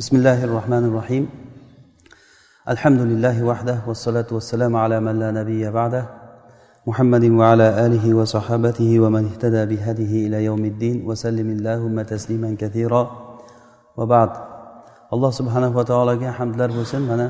بسم 0.00 0.16
الله 0.16 0.44
الرحمن 0.44 0.84
الرحيم 0.90 1.24
الحمد 2.68 3.00
لله 3.10 3.36
وحده 3.50 3.78
والصلاة 3.88 4.28
والسلام 4.36 4.76
على 4.76 5.00
من 5.00 5.14
لا 5.22 5.30
نبي 5.30 5.70
بعده 5.70 6.04
محمد 6.86 7.24
وعلى 7.40 7.66
آله 7.86 8.04
وصحابته 8.14 8.90
ومن 9.00 9.22
اهتدى 9.30 9.62
بهديه 9.70 10.12
إلى 10.26 10.38
يوم 10.48 10.62
الدين 10.72 10.96
وسلم 11.08 11.48
اللهم 11.56 11.96
تسليما 12.02 12.50
كثيرا 12.62 13.02
وبعد 13.98 14.30
alloh 15.14 15.32
subhanava 15.38 15.84
taologa 15.84 16.28
hamdlar 16.38 16.70
bo'lsin 16.78 17.02
mana 17.10 17.26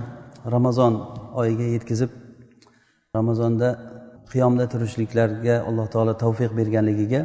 ramazon 0.54 0.92
oyiga 1.40 1.66
yetkazib 1.74 2.10
ramazonda 3.16 3.68
qiyomda 4.30 4.64
turishliklarga 4.72 5.54
alloh 5.68 5.86
taolo 5.94 6.12
tavfiq 6.24 6.50
berganligiga 6.58 7.20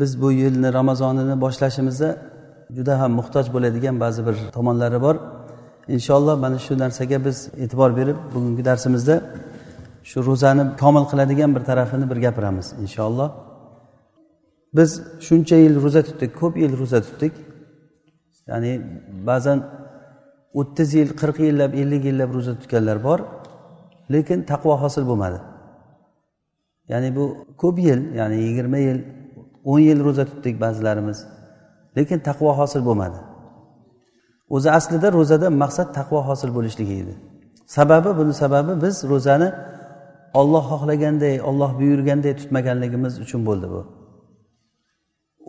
biz 0.00 0.10
bu 0.22 0.28
yilni 0.40 0.68
ramazonini 0.78 1.34
boshlashimizda 1.44 2.10
juda 2.76 2.94
ham 3.00 3.12
muhtoj 3.20 3.46
bo'ladigan 3.54 3.96
ba'zi 4.04 4.20
bir 4.26 4.36
tomonlari 4.56 5.00
bor. 5.06 5.16
Inshaalloh 5.96 6.34
mana 6.44 6.58
shu 6.66 6.74
narsaga 6.84 7.18
biz 7.26 7.38
e'tibor 7.64 7.90
berib 7.98 8.18
bugungi 8.34 8.62
darsimizda 8.70 9.14
shu 10.10 10.18
ro'zani 10.28 10.62
komil 10.82 11.04
qiladigan 11.10 11.50
bir 11.56 11.62
tarafini 11.70 12.06
bir 12.10 12.18
gapiramiz 12.24 12.66
inshaalloh. 12.84 13.28
Biz 14.76 14.90
shuncha 15.26 15.56
yil 15.64 15.74
ro'za 15.84 16.02
tutdik 16.08 16.30
ko'p 16.40 16.54
yil 16.62 16.72
ro'za 16.80 17.00
tutdik. 17.06 17.32
Ya'ni 18.50 18.72
ba'zan 19.28 19.58
o'ttiz 20.60 20.88
yil 20.98 21.10
qirq 21.20 21.38
yillab 21.48 21.72
ellik 21.80 22.02
yillab 22.10 22.30
ro'za 22.36 22.52
tutganlar 22.60 22.98
bor 23.08 23.18
lekin 24.14 24.38
taqvo 24.50 24.72
hosil 24.82 25.04
bo'lmadi. 25.10 25.38
Ya'ni 26.92 27.08
bu 27.16 27.24
ko'p 27.62 27.76
yil 27.88 28.00
ya'ni 28.20 28.36
yigirma 28.46 28.78
yil 28.88 28.98
o'n 29.70 29.80
yil 29.88 30.00
ro'za 30.06 30.24
tutdik 30.30 30.54
ba'zilarimiz. 30.64 31.18
Lekin 31.98 32.18
taqvo 32.28 32.50
hosil 32.60 32.82
bo'lmadi. 32.88 33.18
O'zi 34.54 34.68
aslida 34.78 35.08
ro'zadan 35.18 35.52
maqsad 35.62 35.88
taqvo 35.98 36.18
hosil 36.28 36.50
bo'lishligi 36.56 36.94
edi. 37.02 37.14
Sababi 37.76 38.10
buni 38.18 38.34
sababi 38.42 38.72
biz 38.84 38.96
ro'zani 39.12 39.48
olloh 40.40 40.64
xohlaganday 40.72 41.34
olloh 41.48 41.70
buyurganday 41.80 42.32
tutmaganligimiz 42.40 43.14
uchun 43.24 43.40
bo'ldi 43.48 43.66
bu. 43.74 43.80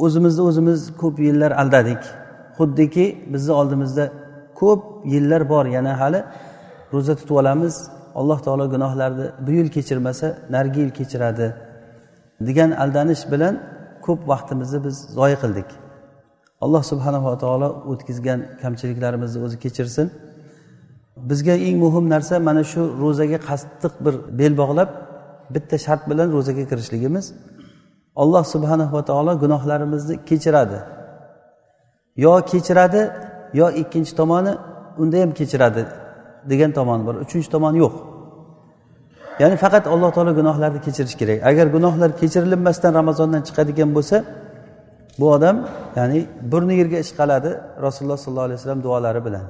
O'zimizni 0.05 0.41
o'zimiz 0.49 0.79
ko'p 1.01 1.15
yillar 1.27 1.51
aldadik. 1.61 2.01
Xuddiki 2.57 3.05
bizni 3.33 3.53
oldimizda 3.61 4.05
ko'p 4.61 4.81
yillar 5.13 5.41
bor 5.53 5.65
yana 5.77 5.93
hali 6.01 6.19
ro'za 6.93 7.13
tutib 7.19 7.35
olamiz. 7.41 7.75
Alloh 8.19 8.39
taolo 8.45 8.65
gunohlarni 8.73 9.25
bu 9.45 9.51
yil 9.57 9.69
kechirmasa 9.75 10.27
narigi 10.53 10.79
yil 10.83 10.93
kechiradi 10.99 11.47
degan 12.47 12.71
aldanish 12.83 13.23
bilan 13.31 13.53
ko'p 14.05 14.19
vaqtimizni 14.31 14.79
biz 14.85 14.95
zoyi 15.17 15.37
qildik. 15.43 15.69
Alloh 16.61 16.83
subhanava 16.91 17.37
taolo 17.43 17.67
o'tkazgan 17.91 18.39
kamchiliklarimizni 18.61 19.39
o'zi 19.45 19.57
kechirsin. 19.63 20.07
Bizga 21.29 21.55
eng 21.67 21.77
muhim 21.85 22.05
narsa 22.13 22.35
mana 22.47 22.63
shu 22.71 22.81
ro'zaga 23.03 23.39
qattiq 23.49 23.93
bir 24.05 24.15
bel 24.39 24.53
bog'lab 24.61 24.89
bitta 25.55 25.77
shart 25.85 26.01
bilan 26.09 26.27
ro'zaga 26.35 26.63
kirishligimiz. 26.71 27.25
Alloh 28.21 28.43
subhanava 28.53 29.01
taolo 29.09 29.33
gunohlarimizni 29.43 30.15
kechiradi. 30.29 30.79
Yo 32.25 32.33
kechiradi 32.51 33.01
yo 33.59 33.67
ikkinchi 33.81 34.13
tomoni 34.19 34.53
unda 35.01 35.17
ham 35.23 35.31
kechiradi 35.39 35.83
degan 36.51 36.71
tomoni 36.79 37.01
bor. 37.07 37.15
Uchinchi 37.25 37.49
tomoni 37.55 37.77
yo'q. 37.83 37.95
Ya'ni 39.41 39.55
faqat 39.63 39.83
alloh 39.93 40.09
taolo 40.15 40.31
gunohlarni 40.39 40.79
kechirish 40.85 41.15
kerak. 41.21 41.37
Agar 41.49 41.65
gunohlar 41.75 42.09
kechirilmasdan 42.21 42.91
ramazondan 42.99 43.41
chiqadigan 43.47 43.89
bo'lsa 43.97 44.17
bu 45.19 45.31
odam 45.31 45.69
ya'ni 45.95 46.27
burni 46.51 46.75
yerga 46.75 46.99
ishqaladi 47.05 47.61
rasululloh 47.81 48.17
sollallohu 48.17 48.43
alayhi 48.43 48.59
vasallam 48.59 48.83
duolari 48.83 49.25
bilan. 49.25 49.45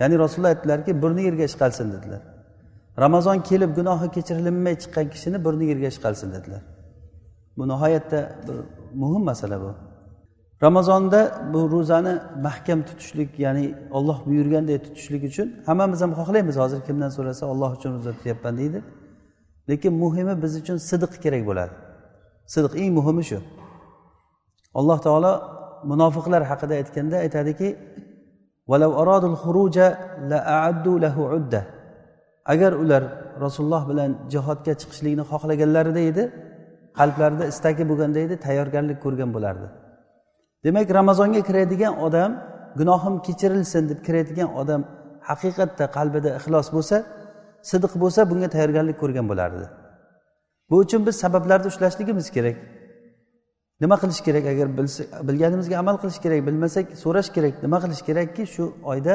Ya'ni 0.00 0.18
rasululloh 0.18 0.48
aytdilarki 0.48 1.02
burni 1.02 1.22
yerga 1.22 1.44
ishqalsin 1.44 1.92
dedilar. 1.92 2.22
Ramazon 2.98 3.38
kelib 3.38 3.76
gunohi 3.76 4.10
kechirilmay 4.16 4.74
chiqqan 4.82 5.10
kishini 5.10 5.44
burni 5.44 5.64
yerga 5.64 5.86
ishqalsin 5.94 6.32
dedilar. 6.32 6.62
Bu 7.56 7.68
nihoyatda 7.68 8.28
bir 8.48 8.56
muhim 8.94 9.24
masala 9.24 9.60
bu. 9.60 9.74
Ramazonda 10.62 11.20
bu 11.52 11.70
ro'zani 11.70 12.18
mahkam 12.42 12.82
tutishlik 12.82 13.38
ya'ni 13.38 13.74
olloh 13.90 14.26
buyurganday 14.26 14.78
tutishlik 14.86 15.24
uchun 15.24 15.48
hammamiz 15.66 16.00
ham 16.00 16.12
xohlaymiz 16.20 16.56
hozir 16.56 16.80
kimdan 16.80 17.08
so'rasa 17.08 17.46
olloh 17.46 17.70
uchun 17.76 17.90
ro'za 17.96 18.12
tutyapman 18.12 18.58
deydi. 18.58 18.82
Lekin 19.70 19.92
muhimi 19.92 20.42
biz 20.42 20.56
uchun 20.56 20.76
sidiq 20.76 21.12
kerak 21.24 21.46
bo'ladi. 21.46 21.74
Sidiq 22.54 22.72
eng 22.82 22.90
muhimi 22.98 23.24
shu. 23.30 23.38
Alloh 24.78 24.98
taolo 25.06 25.32
munofiqlar 25.90 26.42
haqida 26.50 26.74
aytganda 26.80 27.16
aytadiki 27.24 27.68
agar 32.52 32.72
ular 32.82 33.02
rasululloh 33.44 33.82
bilan 33.90 34.10
jihodga 34.32 34.72
chiqishlikni 34.80 35.24
xohlaganlarida 35.30 36.02
edi 36.10 36.24
qalblarida 36.98 37.44
istagi 37.52 37.82
bo'lganda 37.90 38.18
edi 38.26 38.34
tayyorgarlik 38.46 38.98
ko'rgan 39.04 39.30
bo'lardi. 39.36 39.66
Demak 40.64 40.88
ramazonga 40.98 41.40
kiradigan 41.48 41.94
odam 42.06 42.30
gunohim 42.78 43.14
kechirilsin 43.26 43.82
deb 43.90 44.00
kiradigan 44.06 44.50
odam 44.60 44.80
haqiqatda 45.28 45.84
qalbida 45.96 46.30
ixlos 46.38 46.68
bo'lsa 46.76 46.96
sidiq 47.70 47.92
bo'lsa 48.02 48.20
bunga 48.30 48.48
tayyorgarlik 48.54 48.96
ko'rgan 49.02 49.26
bo'lardi. 49.30 49.64
Bu 50.70 50.76
uchun 50.84 51.00
biz 51.06 51.16
sabablarni 51.24 51.66
ushlashligimiz 51.72 52.26
kerak. 52.36 52.56
Nima 53.82 53.96
qilish 54.02 54.20
kerak? 54.26 54.44
Agar 54.52 54.66
bilganimizga 55.28 55.78
amal 55.82 55.96
qilish 56.02 56.20
kerak 56.24 56.46
bilmasak 56.46 56.86
so'rash 57.02 57.30
kerak. 57.36 57.54
Nima 57.62 57.78
qilish 57.84 58.02
kerakki 58.08 58.42
shu 58.54 58.64
oyda 58.92 59.14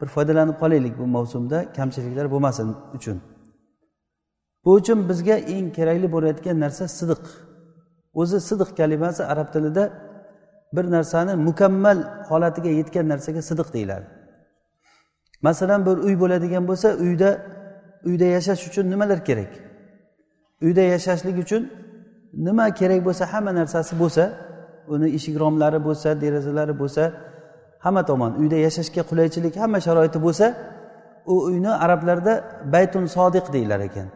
bir 0.00 0.08
foydalanib 0.14 0.56
qolaylik 0.62 0.94
bu 0.98 1.06
mavsumda 1.16 1.58
kamchiliklar 1.76 2.26
bo'lmasin 2.34 2.68
uchun. 2.96 3.20
Bu 4.64 4.70
uchun 4.80 5.08
bizga 5.08 5.36
eng 5.54 5.68
kerakli 5.78 6.08
bo'layotgan 6.14 6.56
narsa 6.64 6.84
sidiq. 6.98 7.22
O'zi 8.20 8.38
sidiq 8.48 8.70
kalimasi 8.78 9.22
arab 9.32 9.48
tilida 9.54 9.84
bir 10.76 10.84
narsani 10.90 11.34
mukammal 11.48 11.98
holatiga 12.30 12.70
yetgan 12.80 13.08
narsaga 13.08 13.42
sidiq 13.42 13.68
deyiladi. 13.72 14.06
Masalan 15.42 15.86
bir 15.86 15.96
uy 16.06 16.14
bo'ladigan 16.22 16.64
bo'lsa 16.68 16.88
uyda 17.04 17.30
uyda 18.04 18.24
yashash 18.24 18.62
uchun 18.68 18.90
nimalar 18.90 19.24
kerak? 19.24 19.52
Uyda 20.62 20.80
yashashlik 20.80 21.38
uchun 21.44 21.62
nima 22.34 22.66
kerak 22.78 23.00
bo'lsa 23.06 23.24
hamma 23.32 23.52
narsasi 23.60 23.94
bo'lsa 24.02 24.24
uni 24.94 25.08
eshik 25.16 25.34
romlari 25.42 25.78
bo'lsa 25.86 26.08
derazalari 26.22 26.74
bo'lsa 26.82 27.02
hamma 27.84 28.02
tomon 28.10 28.32
uyda 28.40 28.56
yashashga 28.66 29.02
qulaychilik 29.10 29.54
hamma 29.62 29.78
sharoiti 29.86 30.18
bo'lsa 30.26 30.46
u 31.26 31.34
uyni 31.48 31.72
arablarda 31.84 32.32
baytun 32.74 33.04
sodiq 33.16 33.52
deyilar 33.52 33.80
ekan. 33.88 34.08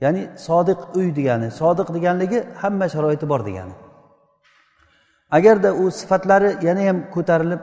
Ya'ni 0.00 0.22
sodiq 0.46 0.80
uy 0.98 1.08
degani 1.18 1.48
sodiq 1.60 1.88
deganligi 1.96 2.38
hamma 2.62 2.86
sharoiti 2.94 3.28
bor 3.28 3.40
degani. 3.48 3.74
Agarda 5.30 5.70
u 5.82 5.90
sifatlari 5.90 6.50
yana 6.66 6.82
ham 6.88 6.98
ko'tarilib 7.14 7.62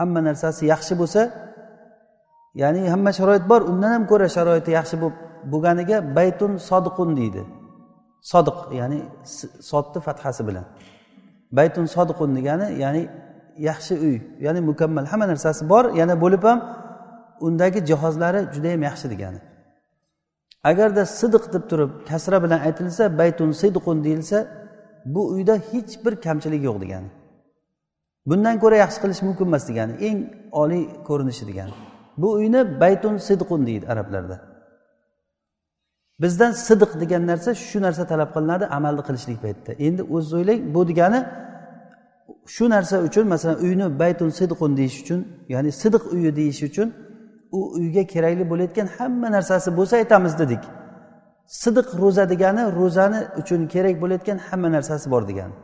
hamma 0.00 0.20
narsasi 0.28 0.62
yaxshi 0.72 0.94
bo'lsa 1.00 1.22
ya'ni 2.62 2.82
hamma 2.92 3.10
sharoit 3.18 3.44
bor 3.50 3.60
undan 3.70 3.90
ham 3.96 4.04
ko'ra 4.10 4.28
sharoiti 4.36 4.70
yaxshi 4.78 4.96
bo'lganiga 5.52 5.96
baytun 6.16 6.52
sodiqun 6.68 7.10
deydi. 7.20 7.42
Sodiq 8.22 8.72
ya'ni 8.72 9.02
sodni 9.70 10.00
fathasi 10.00 10.46
bilan. 10.48 10.64
Baytun 11.52 11.86
sodiqun 11.86 12.36
degani 12.36 12.78
ya'ni 12.82 13.08
yaxshi 13.58 13.94
uy 13.94 14.16
ya'ni 14.40 14.60
mukammal. 14.60 15.04
Hamma 15.06 15.26
narsasi 15.28 15.68
bor 15.68 15.84
yana 16.00 16.20
bo'lib 16.20 16.42
ham 16.42 16.58
undagi 17.40 17.86
jihozlari 17.86 18.40
judayam 18.54 18.82
yaxshi 18.82 19.10
degani. 19.10 19.40
Agarda 20.64 21.06
sidiq 21.06 21.52
deb 21.52 21.64
turib 21.70 21.90
kasra 22.08 22.42
bilan 22.44 22.60
aytilsa 22.60 23.18
baytun 23.18 23.50
sidqun 23.50 24.04
deyilsa 24.04 24.38
bu 25.04 25.28
uyda 25.28 25.54
hech 25.70 26.04
bir 26.04 26.16
kamchilik 26.16 26.62
yo'q 26.64 26.80
degani. 26.80 27.10
Bundan 28.26 28.60
ko'ra 28.60 28.76
yaxshi 28.76 29.00
qilish 29.02 29.22
mumkin 29.22 29.46
emas 29.50 29.68
degani 29.68 29.92
eng 30.08 30.18
oliy 30.52 30.84
ko'rinishi 31.08 31.44
degani. 31.50 31.72
Bu 32.16 32.32
uyni 32.32 32.80
baytun 32.80 33.16
sidqun 33.16 33.66
deydi 33.66 33.88
arablarda. 33.92 34.49
Bizdan 36.22 36.52
sidiq 36.66 36.90
degan 37.02 37.22
narsa 37.30 37.50
shu 37.68 37.78
narsa 37.86 38.02
talab 38.12 38.30
qilinadi 38.34 38.64
amalni 38.76 39.02
qilishlik 39.08 39.38
paytida. 39.44 39.72
Endi 39.86 40.02
o'zingiz 40.14 40.32
o'ylang 40.38 40.60
bu 40.74 40.80
degani 40.90 41.20
shu 42.54 42.64
narsa 42.74 42.96
uchun 43.08 43.24
masalan 43.32 43.58
uyni 43.66 43.86
baytun 44.02 44.30
sidqun 44.38 44.70
deyish 44.78 44.96
uchun 45.02 45.20
ya'ni 45.54 45.70
sidiq 45.82 46.02
uyi 46.14 46.30
deyish 46.38 46.62
uchun 46.68 46.88
u 47.58 47.60
uyga 47.78 48.02
kerakli 48.12 48.44
bo'layotgan 48.50 48.88
hamma 48.96 49.28
narsasi 49.36 49.68
bo'lsa 49.78 49.94
aytamiz 50.02 50.34
dedik. 50.42 50.62
Sidiq 51.62 51.88
ro'za 52.02 52.24
degani 52.32 52.62
ro'zani 52.78 53.20
uchun 53.40 53.60
kerak 53.74 53.96
bo'layotgan 54.02 54.38
hamma 54.48 54.68
narsasi 54.76 55.06
bor 55.14 55.22
degani. 55.30 55.54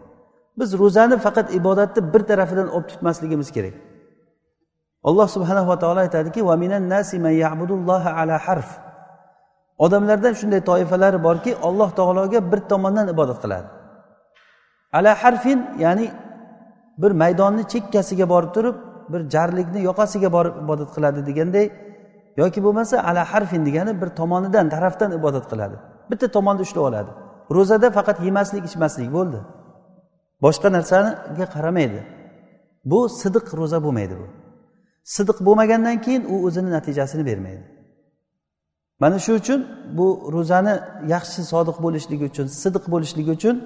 Biz 0.58 0.70
ro'zani 0.80 1.16
faqat 1.26 1.46
ibodatni 1.58 2.00
bir 2.12 2.22
tarafidan 2.30 2.68
olib 2.76 2.88
tutmasligimiz 2.92 3.48
kerak. 3.56 3.74
Alloh 5.08 5.28
subhanava 5.34 5.78
taolo 5.82 6.00
aytadiki 6.06 6.40
ala 8.20 8.38
harf. 8.46 8.85
Odamlardan 9.78 10.34
shunday 10.40 10.60
toifalar 10.70 11.24
borki 11.24 11.56
alloh 11.68 11.90
taologa 11.98 12.52
bir 12.52 12.60
tomondan 12.70 13.06
ibodat 13.14 13.38
qiladi. 13.42 13.68
Ala 14.92 15.12
harfin 15.22 15.60
ya'ni 15.78 16.06
bir 17.02 17.10
maydonni 17.10 17.62
chekkasiga 17.72 18.28
borib 18.28 18.50
turib 18.56 18.76
bir 19.12 19.20
jarlikni 19.34 19.80
yoqasiga 19.88 20.32
borib 20.36 20.54
ibodat 20.64 20.90
qiladi 20.96 21.20
deganday 21.28 21.66
yoki 22.36 22.60
bo'lmasa 22.66 22.96
ala 23.08 23.22
harfin 23.32 23.66
degani 23.66 23.92
bir 24.00 24.08
tomonidan 24.20 24.66
tarafdan 24.74 25.10
ibodat 25.18 25.44
qiladi. 25.50 25.76
Bitta 26.10 26.26
tomonda 26.28 26.62
ushlab 26.66 26.82
oladi. 26.90 27.10
Ro'zada 27.56 27.88
faqat 27.90 28.18
yemaslik 28.26 28.64
ichmaslik 28.70 29.12
bo'ldi. 29.16 29.38
Boshqa 30.44 30.68
narsaga 30.76 31.46
qaramaydi. 31.54 32.00
Bu 32.90 33.08
sidiq 33.20 33.46
ro'za 33.60 33.78
bo'lmaydi 33.84 34.14
bu. 34.20 34.26
Sidiq 35.16 35.38
bo'lmagandan 35.46 35.96
keyin 36.04 36.22
u 36.32 36.46
o'zini 36.46 36.70
natijasini 36.76 37.26
bermaydi. 37.26 37.75
Mana 39.02 39.18
shu 39.24 39.32
uchun 39.40 39.60
bu 39.98 40.06
ro'zani 40.34 40.74
yaxshi 41.14 41.40
sodiq 41.52 41.76
bo'lishligi 41.84 42.24
uchun 42.30 42.46
sidiq 42.62 42.84
bo'lishligi 42.94 43.30
uchun 43.38 43.56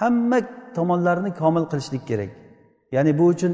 hamma 0.00 0.38
tomonlarini 0.76 1.30
komil 1.40 1.64
qilishlik 1.72 2.02
kerak. 2.10 2.30
Ya'ni 2.94 3.12
bu 3.18 3.24
uchun 3.34 3.52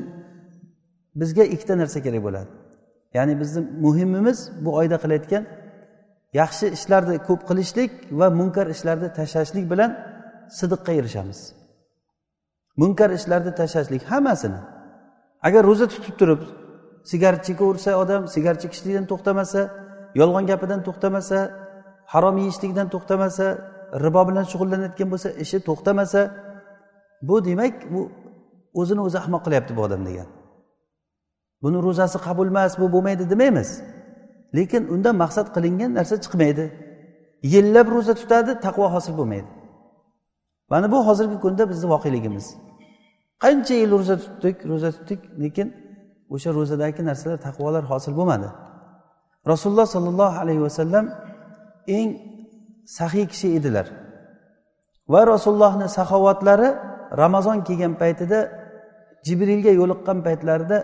bizga 1.20 1.44
ikkita 1.54 1.74
narsa 1.80 1.98
kerak 2.06 2.22
bo'ladi. 2.26 2.50
Ya'ni 3.16 3.34
bizni 3.40 3.60
muhimimiz 3.84 4.38
bu 4.64 4.70
oyda 4.80 4.96
qilayotgan 5.02 5.44
yaxshi 6.40 6.66
ishlarni 6.76 7.16
ko'p 7.28 7.40
qilishlik 7.48 7.90
va 8.18 8.26
munkar 8.40 8.66
ishlarni 8.74 9.08
tashlashlik 9.18 9.64
bilan 9.72 9.90
sidiqqa 10.58 10.92
erishamiz. 11.00 11.38
Munkar 12.80 13.10
ishlarni 13.18 13.52
tashlashlik 13.60 14.02
hammasini. 14.12 14.60
Agar 15.46 15.62
ro'za 15.70 15.86
tutib 15.92 16.14
turib 16.20 16.40
sigaret 17.10 17.42
chekaversa 17.48 17.90
odam 18.02 18.22
sigaret 18.34 18.60
chekishlikdan 18.64 19.04
to'xtamasa 19.10 19.60
yolg'on 20.18 20.44
gapidan 20.50 20.80
to'xtamasa 20.86 21.38
harom 22.12 22.36
yeyishlikdan 22.42 22.86
to'xtamasa 22.94 23.46
ribo 24.04 24.22
bilan 24.28 24.44
shug'ullanayotgan 24.50 25.08
bo'lsa 25.12 25.28
ishi 25.44 25.58
to'xtamasa 25.68 26.20
bu 27.28 27.36
demak 27.48 27.74
bu 27.92 28.00
o'zini 28.80 29.00
o'zi 29.06 29.16
ahmoq 29.22 29.42
qilyapti 29.46 29.72
bu 29.76 29.80
odam 29.86 30.02
degan. 30.08 30.28
Buni 31.62 31.78
ro'zasi 31.86 32.18
qabul 32.26 32.48
emas 32.52 32.72
bu 32.80 32.86
bo'lmaydi 32.94 33.24
demaymiz. 33.32 33.70
Lekin 34.56 34.82
undan 34.94 35.14
maqsad 35.22 35.46
qilingan 35.56 35.90
narsa 35.98 36.16
chiqmaydi. 36.24 36.64
Yillab 37.52 37.88
ro'za 37.96 38.14
tutadi 38.20 38.52
taqvo 38.66 38.86
hosil 38.94 39.14
bo'lmaydi. 39.20 39.48
Mana 40.70 40.86
bu 40.92 40.98
hozirgi 41.08 41.36
kunda 41.44 41.64
bizni 41.70 41.86
voqeligimiz. 41.94 42.46
Qancha 43.44 43.74
yil 43.82 43.90
ro'za 43.98 44.16
tutdik 44.24 44.56
ro'za 44.70 44.90
tutdik 44.96 45.20
lekin 45.42 45.68
o'sha 46.34 46.50
ro'zadagi 46.58 47.02
narsalar 47.08 47.38
taqvolar 47.46 47.84
hosil 47.92 48.12
bo'lmadi. 48.18 48.48
Rasululloh 49.50 49.86
sollallohu 49.94 50.36
alayhi 50.42 50.62
vasallam 50.66 51.04
eng 51.98 52.08
sahiy 52.98 53.26
kishi 53.32 53.48
edilar. 53.58 53.86
Va 55.12 55.20
rasulullohni 55.32 55.86
saxovatlari 55.98 56.68
ramazon 57.22 57.58
kelgan 57.66 57.94
paytida 58.02 58.38
jibrilga 59.26 59.72
yo'liqqan 59.80 60.18
paytlarida 60.26 60.78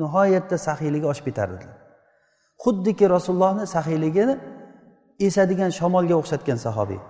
nihoyatda 0.00 0.56
saxiyligi 0.66 1.06
oshib 1.12 1.26
ketardilar 1.30 1.84
xuddiki 2.64 3.10
rasulullohni 3.10 3.66
saxiyligini 3.66 4.34
esadigan 5.26 5.70
shamolga 5.78 6.14
o'xshatgan 6.20 6.58
sahobiy. 6.66 7.00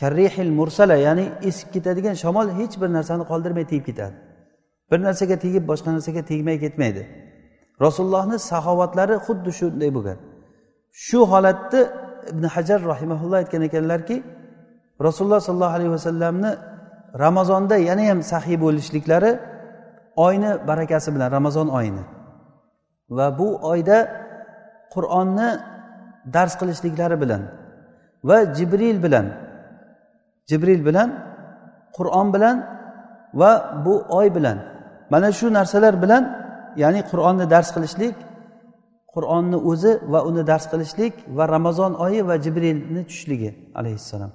Karrihil 0.00 0.50
mursala 0.58 0.96
ya'ni 1.06 1.26
esib 1.48 1.68
ketadigan 1.74 2.14
shamol 2.22 2.48
hech 2.58 2.74
bir 2.80 2.90
narsani 2.96 3.24
qoldirmay 3.30 3.64
tegib 3.70 3.84
ketadi. 3.88 4.16
Bir 4.90 4.98
narsaga 5.06 5.36
tegib 5.44 5.64
boshqa 5.70 5.90
narsaga 5.96 6.22
tegmay 6.30 6.56
ketmaydi. 6.64 7.02
Rasulullohni 7.80 8.38
saxovatlari 8.50 9.16
xuddi 9.26 9.50
shunday 9.60 9.90
bo'lgan. 9.96 10.18
Shu 11.06 11.20
holatni 11.32 11.80
ibn 12.32 12.44
hajar 12.54 12.80
rahimaulloh 12.92 13.38
aytgan 13.42 13.62
ekanlarki 13.68 14.16
rasululloh 15.06 15.40
sollallohu 15.48 15.76
alayhi 15.78 15.92
vasallamni 15.98 16.50
ramazonda 17.24 17.76
yana 17.88 18.04
ham 18.10 18.20
saxiy 18.32 18.56
bo'lishliklari 18.64 19.30
oyni 20.26 20.50
barakasi 20.68 21.08
bilan 21.14 21.28
ramazon 21.36 21.68
oyini. 21.78 22.04
Va 23.16 23.38
bu 23.38 23.48
oyda 23.72 23.98
qur'onni 24.94 25.48
dars 26.34 26.54
qilishliklari 26.60 27.16
bilan 27.22 27.42
va 28.28 28.38
jibril 28.56 28.98
bilan 29.04 29.26
jibril 30.50 30.80
bilan 30.88 31.08
qur'on 31.96 32.28
bilan 32.34 32.56
va 33.40 33.50
bu 33.84 33.94
oy 34.08 34.34
bilan 34.36 34.58
mana 35.10 35.32
shu 35.38 35.46
narsalar 35.52 36.02
bilan 36.02 36.43
ya'ni 36.82 37.00
qur'onni 37.10 37.46
dars 37.54 37.68
qilishlik 37.76 38.16
qur'onni 39.14 39.58
o'zi 39.70 39.92
va 40.12 40.20
uni 40.28 40.42
dars 40.50 40.64
qilishlik 40.72 41.14
va 41.36 41.44
ramazon 41.54 41.92
oyi 42.04 42.20
va 42.28 42.34
jibrilni 42.44 43.02
tushishligi 43.08 43.50
alayhissalom. 43.80 44.32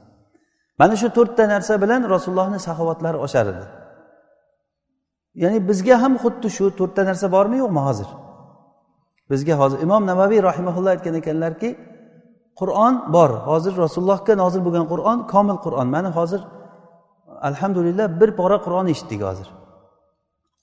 Mana 0.79 0.95
shu 1.01 1.07
to'rtta 1.17 1.43
narsa 1.53 1.73
bilan 1.83 2.01
rasulullohni 2.15 2.59
saxovatlari 2.67 3.17
oshar 3.25 3.45
edi. 3.53 3.65
Ya'ni 5.43 5.59
bizga 5.69 5.95
ham 6.03 6.13
xuddi 6.23 6.47
shu 6.57 6.65
to'rtta 6.79 7.01
narsa 7.09 7.27
bormi 7.35 7.57
yo'qmi 7.63 7.81
hozir? 7.87 8.09
Bizga 9.31 9.55
hozir 9.61 9.77
imom 9.85 10.03
navaviy 10.11 10.41
rahimaulloh 10.49 10.91
aytgan 10.95 11.15
ekanlarki 11.21 11.69
qur'on 12.59 12.93
bor. 13.15 13.31
Hozir 13.49 13.73
rasulullohga 13.85 14.33
nozil 14.43 14.61
bo'lgan 14.67 14.85
qur'on 14.91 15.17
komil 15.33 15.57
qur'on. 15.65 15.87
Mana 15.95 16.09
hozir 16.19 16.41
alhamdulillah 17.49 18.05
bir 18.19 18.29
pora 18.39 18.57
qur'on 18.65 18.85
eshitdik 18.93 19.21
hozir. 19.29 19.47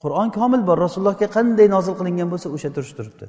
Qur'on 0.03 0.29
komil 0.37 0.61
bor. 0.69 0.77
Rasulullohga 0.85 1.27
qanday 1.37 1.67
nozil 1.75 1.93
qilingan 1.99 2.27
bo'lsa 2.33 2.47
o'sha 2.55 2.69
turish 2.75 2.93
turibdi. 2.97 3.25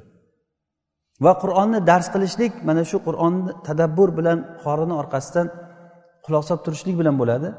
Va 1.25 1.31
qur'onni 1.43 1.79
dars 1.89 2.07
qilishlik 2.13 2.53
mana 2.67 2.83
shu 2.89 2.97
qur'onni 3.07 3.51
tadabbur 3.67 4.09
bilan 4.19 4.37
qorini 4.63 4.95
orqasidan 5.01 5.47
quloq 6.25 6.43
solib 6.47 6.63
turishlik 6.65 6.95
bilan 7.01 7.15
bo'ladi. 7.21 7.49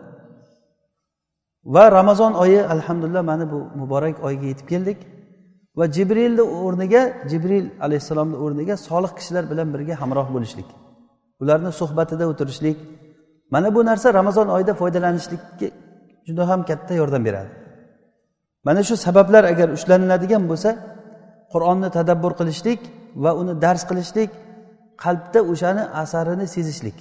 Va 1.74 1.84
ramazon 1.98 2.32
oyi 2.42 2.60
alhamdulillah 2.74 3.22
mana 3.30 3.44
bu 3.52 3.58
muborak 3.80 4.16
oyga 4.26 4.46
yetib 4.52 4.66
keldik. 4.72 4.98
Va 5.78 5.84
jibrilni 5.96 6.44
o'rniga 6.64 7.02
jibril 7.30 7.66
alayhissalomni 7.84 8.36
o'rniga 8.44 8.74
solih 8.88 9.12
kishilar 9.18 9.44
bilan 9.52 9.68
birga 9.74 9.94
hamroh 10.02 10.26
bo'lishlik. 10.34 10.68
Ularni 11.42 11.70
suhbatida 11.80 12.24
o'tirishlik. 12.32 12.78
Mana 13.54 13.68
bu 13.74 13.80
narsa 13.90 14.08
ramazon 14.18 14.48
oyida 14.56 14.72
foydalanishlikka 14.80 15.68
juda 16.26 16.42
ham 16.50 16.60
katta 16.70 16.92
yordam 17.00 17.22
beradi. 17.28 17.59
Mana 18.66 18.80
shu 18.88 18.94
sabablar 19.06 19.44
agar 19.52 19.68
ushlaniladigan 19.76 20.42
bo'lsa 20.50 20.70
qur'onni 21.52 21.88
tadabbur 21.96 22.32
qilishlik 22.40 22.80
va 23.24 23.30
uni 23.40 23.54
dars 23.64 23.82
qilishlik 23.90 24.30
qalbda 25.04 25.40
o'shani 25.52 25.82
asarini 26.02 26.46
sezishlik 26.54 26.98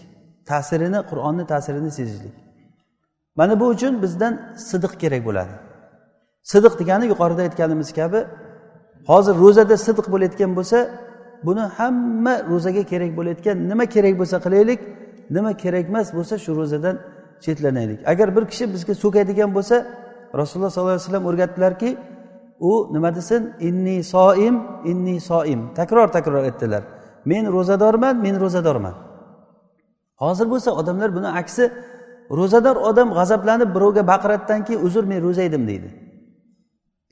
ta'sirini 0.49 0.99
qur'onni 1.09 1.43
ta'sirini 1.51 1.91
sezishlik. 1.97 2.35
Mana 3.39 3.59
bu 3.59 3.65
uchun 3.73 3.93
bizdan 4.03 4.33
sidiq 4.69 4.93
kerak 5.01 5.21
bo'ladi. 5.27 5.53
Sidiq 6.51 6.73
degani 6.79 7.05
yuqorida 7.11 7.41
aytganimiz 7.47 7.89
kabi 7.99 8.19
hozir 9.09 9.35
ro'zada 9.43 9.75
sidiq 9.87 10.07
bo'layotgan 10.13 10.51
bo'lsa 10.57 10.77
buni 11.47 11.63
hamma 11.77 12.33
ro'zaga 12.51 12.83
kerak 12.91 13.11
bo'layotgan 13.17 13.57
nima 13.71 13.85
kerak 13.95 14.13
bo'lsa 14.21 14.37
qilaylik 14.45 14.79
nima 15.35 15.51
kerak 15.63 15.85
emas 15.91 16.07
bo'lsa 16.17 16.35
shu 16.43 16.51
ro'zadan 16.59 16.95
chetlanaylik. 17.43 17.99
Agar 18.11 18.27
bir 18.35 18.43
kishi 18.51 18.65
bizga 18.73 18.93
so'kadigan 19.03 19.49
bo'lsa 19.57 19.75
rasululloh 20.33 20.69
sollallohu 20.69 20.95
alayhi 20.95 21.05
vasallam 21.05 21.25
o'rgatdilarki 21.25 21.97
u 22.59 22.93
nima 22.93 23.15
desin? 23.15 23.53
Inni 23.59 24.03
soim 24.03 24.55
inni 24.85 25.19
soim. 25.19 25.73
Takror 25.75 26.07
takror 26.07 26.43
aytdilar. 26.43 26.83
Men 27.25 27.51
ro'zadorman 27.51 28.15
men 28.21 28.39
ro'zadorman. 28.39 28.93
Hozir 30.15 30.47
bo'lsa 30.51 30.71
odamlar 30.71 31.15
buni 31.15 31.27
aksi 31.41 31.71
ro'zador 32.31 32.75
odam 32.89 33.09
g'azablanib 33.17 33.69
birovga 33.75 34.07
baqiradidan 34.07 34.61
keyin 34.67 34.81
uzr 34.87 35.03
men 35.03 35.19
ro'za 35.23 35.41
edim 35.49 35.67
deydi. 35.67 35.89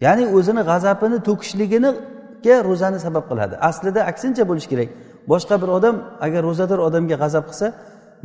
Ya'ni 0.06 0.26
o'zini 0.38 0.62
g'azabini 0.72 1.18
to'kishliginiga 1.28 2.56
ro'zani 2.70 3.00
sabab 3.06 3.26
qiladi. 3.30 3.56
Aslida 3.70 4.02
aksincha 4.12 4.44
bo'lishi 4.50 4.70
kerak. 4.74 4.90
Boshqa 5.32 5.56
bir 5.62 5.70
odam 5.78 5.96
agar 6.26 6.42
ro'zador 6.50 6.80
odamga 6.88 7.16
g'azab 7.24 7.44
qilsa 7.50 7.68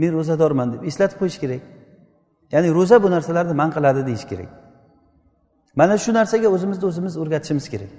men 0.00 0.10
ro'zadorman 0.18 0.68
deb 0.72 0.80
eslatib 0.90 1.18
qo'yish 1.22 1.38
kerak. 1.42 1.62
Ya'ni 2.54 2.68
ro'za 2.78 2.96
bu 3.02 3.08
narsalarni 3.14 3.54
man 3.60 3.70
qiladi 3.76 4.00
deyish 4.08 4.26
kerak. 4.30 4.50
Mana 5.78 5.94
shu 6.04 6.10
narsaga 6.18 6.48
o'zimizni 6.54 6.84
o'zimiz 6.90 7.14
o'rgatishimiz 7.22 7.66
kerak. 7.72 7.90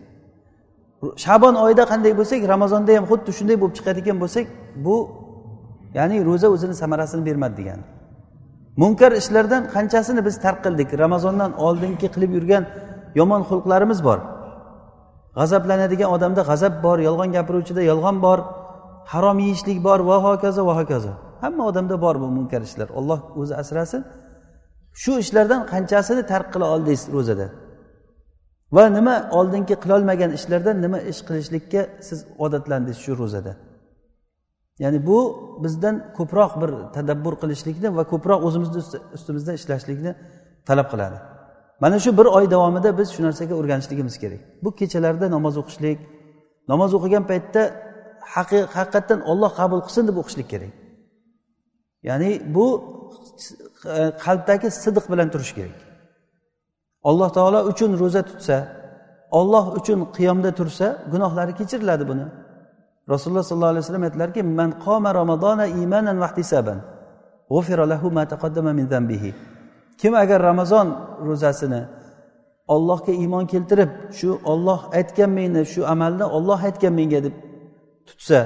Shabon 1.26 1.56
oyida 1.66 1.84
qanday 1.92 2.14
bo'lsak 2.20 2.42
ramazonda 2.54 2.92
ham 2.98 3.06
xuddi 3.12 3.32
shunday 3.38 3.58
bo'lib 3.62 3.76
chiqadigan 3.78 4.18
bo'lsak 4.24 4.46
bu 4.86 4.96
ya'ni 5.98 6.18
ro'za 6.30 6.48
o'zini 6.56 6.76
samarasini 6.82 7.24
bermadi 7.30 7.56
degani 7.60 7.86
munkar 8.82 9.12
ishlardan 9.22 9.64
qanchasini 9.76 10.22
biz 10.28 10.36
tark 10.46 10.60
qildik? 10.66 10.90
Ramazondan 11.04 11.52
oldingi 11.66 12.08
qilib 12.16 12.32
yurgan 12.38 12.64
yomon 13.20 13.42
xulqlarimiz 13.50 14.00
bor. 14.08 14.20
G'azablanadigan 15.40 16.10
odamda 16.16 16.42
g'azab 16.50 16.74
bor 16.86 16.98
yolg'on 17.08 17.30
gapiruvchida 17.38 17.82
yolg'on 17.92 18.18
bor 18.26 18.40
harom 19.14 19.38
yeyishlik 19.46 19.80
bor 19.88 20.00
va 20.10 20.18
hokazo 20.28 20.62
va 20.70 20.74
hokazo. 20.80 21.12
Hamma 21.44 21.64
odamda 21.72 21.96
bor 22.06 22.16
bu 22.24 22.28
munkar 22.38 22.62
ishlar. 22.70 22.88
Olloh 23.00 23.20
o'zi 23.42 23.54
asrasin. 23.62 24.02
Shu 25.02 25.12
ishlardan 25.24 25.62
qanchasini 25.74 26.24
tark 26.32 26.48
qila 26.54 26.66
oldingiz 26.74 27.04
ro'zada? 27.16 27.48
Va 28.76 28.84
nima 28.98 29.16
oldingi 29.40 29.76
qilolmagan 29.84 30.32
ishlardan 30.38 30.78
nima 30.86 31.00
ish 31.12 31.22
qilishlikka 31.28 31.82
siz 32.08 32.20
odatlandingiz 32.46 32.98
shu 33.06 33.12
ro'zada? 33.22 33.54
Ya'ni 34.84 35.00
bu 35.10 35.18
bizdan 35.64 35.96
ko'proq 36.18 36.52
bir 36.62 36.72
tadabbur 36.96 37.34
qilishlikni 37.42 37.90
va 37.98 38.04
ko'proq 38.14 38.40
o'zimizni 38.48 38.82
ustimizda 39.18 39.52
ishlashlikni 39.60 40.12
talab 40.68 40.88
qiladi. 40.94 41.18
Mana 41.84 41.98
shu 42.04 42.12
bir 42.20 42.28
oy 42.38 42.46
davomida 42.56 42.90
biz 43.00 43.08
shu 43.16 43.22
narsaga 43.28 43.54
o'rganishligimiz 43.60 44.16
kerak. 44.24 44.42
Bu 44.64 44.70
kechalarda 44.80 45.26
namoz 45.36 45.56
o'qishlik 45.62 46.00
namoz 46.72 46.92
o'qigan 46.98 47.24
paytda 47.32 47.62
haqiqatdan 48.36 49.20
olloh 49.32 49.52
qabul 49.60 49.80
qilsin 49.86 50.04
deb 50.10 50.18
o'qishlik 50.22 50.48
kerak. 50.54 50.74
Ya'ni 52.10 52.30
bu 52.56 52.68
e, 53.96 53.98
qalbdagi 54.26 54.68
sidiq 54.84 55.06
bilan 55.12 55.28
turish 55.34 55.54
kerak. 55.58 55.78
Alloh 57.10 57.30
taolo 57.38 57.60
uchun 57.72 57.92
ro'za 58.02 58.22
tutsa 58.30 58.58
olloh 59.40 59.66
uchun 59.80 60.00
qiyomda 60.16 60.52
tursa 60.60 60.88
gunohlari 61.12 61.54
kechiriladi 61.60 62.04
buni. 62.12 62.26
Rasululloh 63.14 63.44
sollallohu 63.50 63.74
alayhi 63.76 63.86
vasallam 63.86 64.06
aytdilarki 64.08 64.42
man 64.60 64.70
qoma 64.86 65.10
ramazona 65.20 65.66
imanan 65.84 66.18
vahtisaban 66.24 66.80
lahu 67.92 68.08
ma 68.18 68.24
taqaddama 68.34 68.72
min 68.80 68.86
zambihi 68.94 69.32
kim 70.00 70.14
agar 70.24 70.40
ramazon 70.50 70.88
ro'zasini 71.28 71.82
ollohga 72.76 73.12
iymon 73.22 73.46
keltirib 73.54 73.90
shu 74.20 74.30
olloh 74.52 74.80
aytgan 75.00 75.30
meni 75.38 75.62
shu 75.74 75.82
amalni 75.94 76.26
olloh 76.38 76.60
aytgan 76.68 76.94
menga 77.00 77.20
deb 77.26 77.36
tutsa 78.08 78.40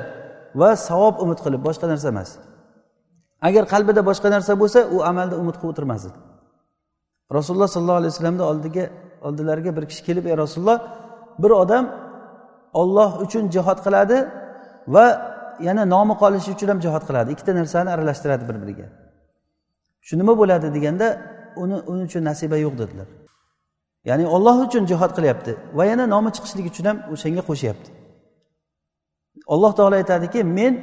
va 0.59 0.69
savob 0.87 1.15
umid 1.23 1.39
qilib 1.45 1.61
boshqa 1.67 1.85
narsa 1.91 2.07
emas. 2.13 2.29
Agar 3.47 3.63
qalbida 3.73 4.01
boshqa 4.09 4.27
narsa 4.35 4.53
bo'lsa 4.61 4.79
u 4.95 4.97
amalda 5.11 5.35
umid 5.41 5.55
qilib 5.59 5.71
o'tirmasdi 5.73 6.09
rasululloh 7.33 7.67
sollallohu 7.67 7.99
alayhi 8.01 8.13
vasallamni 8.13 8.43
oldiga 8.51 8.89
oldilariga 9.27 9.71
bir 9.77 9.85
kishi 9.89 10.03
kelib 10.07 10.25
ey 10.25 10.37
rasululloh 10.43 10.79
bir 11.43 11.51
odam 11.63 11.85
olloh 12.81 13.09
uchun 13.25 13.43
jihod 13.55 13.79
qiladi 13.85 14.17
va 14.95 15.05
yana 15.67 15.83
nomi 15.85 16.13
qolishi 16.21 16.49
uchun 16.55 16.67
ham 16.71 16.79
jihod 16.85 17.03
qiladi. 17.09 17.29
Ikkita 17.35 17.51
narsani 17.59 17.89
aralashtiradi 17.95 18.43
bir 18.49 18.57
biriga 18.63 18.87
shu 20.07 20.13
nima 20.19 20.33
bo'ladi? 20.41 20.67
deganda 20.75 21.07
uni 21.63 21.77
uning 21.91 22.05
uchun 22.09 22.23
nasiba 22.29 22.57
yo'q 22.65 22.75
dedilar. 22.81 23.07
Ya'ni 24.09 24.25
olloh 24.35 24.55
uchun 24.67 24.83
jihod 24.91 25.11
qilyapti 25.17 25.51
va 25.77 25.83
yana 25.91 26.05
nomi 26.13 26.29
chiqishligi 26.35 26.69
uchun 26.73 26.85
ham 26.89 26.97
o'shanga 27.13 27.43
qo'shyapti. 27.49 27.89
Alloh 29.53 29.71
taolo 29.77 29.95
aytadiki 30.01 30.39
men 30.59 30.73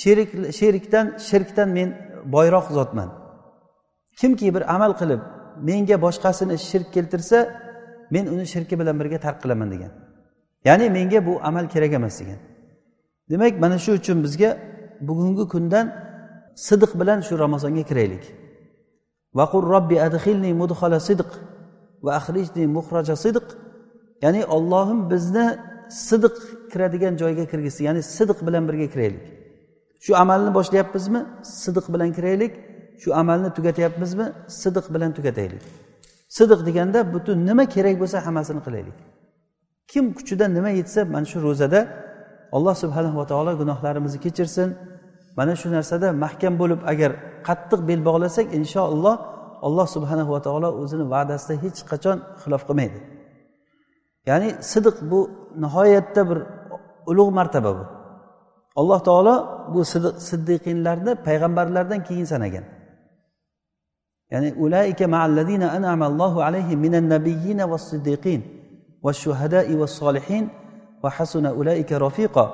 sherik 0.00 0.30
sherikdan 0.58 1.06
shirkdan 1.28 1.68
men 1.78 1.88
boyroq 2.34 2.66
zotman. 2.76 3.08
Kimki 4.20 4.46
bir 4.54 4.62
amal 4.74 4.92
qilib 5.00 5.20
menga 5.68 5.96
boshqasini 6.04 6.56
shirk 6.68 6.88
keltirsa 6.94 7.38
men 8.14 8.24
uni 8.34 8.46
shirki 8.52 8.74
bilan 8.80 8.96
birga 9.00 9.18
tark 9.24 9.38
qilaman 9.42 9.68
degan. 9.74 9.92
Ya'ni 10.68 10.86
menga 10.96 11.20
bu 11.26 11.32
amal 11.48 11.64
kerak 11.74 11.92
emas 11.98 12.20
degan. 12.20 12.40
Demak 13.30 13.54
mana 13.64 13.76
shu 13.84 13.90
uchun 13.98 14.18
bizga 14.24 14.50
bugungi 15.08 15.44
kundan 15.52 15.86
sidiq 16.66 16.92
bilan 17.00 17.18
shu 17.26 17.34
ramazonga 17.44 17.82
kiraylik. 17.90 18.24
Vaqur 19.38 19.62
robbi 19.74 19.96
adhilni 20.06 20.50
mudhala 20.62 20.98
sidq 21.08 21.30
va 22.04 22.10
axrijni 22.18 22.64
muhraja 22.76 23.16
sidq 23.24 23.46
ya'ni 24.24 24.42
ollohim 24.56 25.00
bizni 25.12 25.46
sidiq 26.08 26.36
kiradigan 26.72 27.14
joyga 27.22 27.44
kirgizsin 27.52 27.84
ya'ni 27.88 28.02
sidiq 28.16 28.38
bilan 28.46 28.62
birga 28.68 28.86
kiraylik. 28.92 29.26
Shu 30.04 30.12
amalni 30.22 30.50
boshlayapmizmi? 30.58 31.20
Sidiq 31.62 31.86
bilan 31.94 32.10
kiraylik. 32.16 32.52
Shu 33.02 33.08
amalni 33.20 33.50
tugatyapmizmi? 33.56 34.26
Sidiq 34.60 34.86
bilan 34.94 35.10
tugataylik. 35.16 35.62
Sidiq 36.36 36.60
deganda 36.68 37.00
butun 37.14 37.38
nima 37.48 37.64
kerak 37.74 37.96
bo'lsa 38.02 38.18
hammasini 38.26 38.60
qilaylik. 38.66 38.96
Kim 39.90 40.04
kuchida 40.16 40.46
nima 40.56 40.70
yetsa 40.80 41.00
mana 41.14 41.26
shu 41.32 41.38
ro'zada 41.46 41.80
alloh 42.56 42.74
subhanava 42.82 43.24
taolo 43.30 43.52
gunohlarimizni 43.60 44.20
kechirsin. 44.24 44.68
Mana 45.38 45.54
shu 45.60 45.68
narsada 45.76 46.08
mahkam 46.24 46.54
bo'lib 46.60 46.80
agar 46.92 47.10
qattiq 47.48 47.80
bel 47.88 48.00
bog'lasak 48.08 48.46
inshaalloh 48.58 49.16
alloh 49.66 49.86
subhanava 49.94 50.38
taolo 50.46 50.68
o'zini 50.82 51.04
va'dasida 51.14 51.54
hech 51.64 51.78
qachon 51.90 52.18
xilof 52.42 52.62
qilmaydi. 52.68 52.98
Ya'ni 54.28 54.48
sidiq 54.72 54.96
bu 55.10 55.20
nihoyatda 55.62 56.22
bir 56.30 56.38
ulug' 57.10 57.32
martaba 57.38 57.70
bu. 57.78 57.84
Alloh 58.80 59.00
taolo 59.08 59.34
bu 59.74 59.80
siddiqinlarni 60.28 61.12
payg'ambarlardan 61.26 62.00
keyin 62.08 62.26
sanagan. 62.32 62.64
Ya'ni 64.32 64.54
ulaika 64.64 65.04
ma'alladina 65.14 65.66
an'ama 65.76 66.04
allohu 66.10 66.38
alayhim 66.46 66.78
minan 66.86 67.04
nabiyyina 67.14 67.64
was 67.72 67.84
siddiqin 67.92 68.40
va 69.04 69.12
shuhada'i 69.22 69.74
was-solihin 69.80 70.44
va 71.02 71.10
hasuna 71.16 71.50
ulaika 71.60 72.00
rafiqa. 72.06 72.44